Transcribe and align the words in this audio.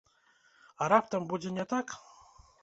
А 0.85 0.87
раптам 0.93 1.27
будзе 1.35 1.53
не 1.59 1.65
так? 1.75 1.95